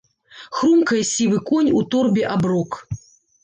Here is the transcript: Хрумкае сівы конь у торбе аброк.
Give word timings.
Хрумкае 0.59 1.03
сівы 1.11 1.39
конь 1.51 1.71
у 1.83 1.85
торбе 1.95 2.27
аброк. 2.33 2.85